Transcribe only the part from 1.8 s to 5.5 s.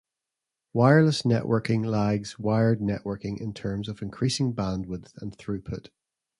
lags wired networking in terms of increasing bandwidth and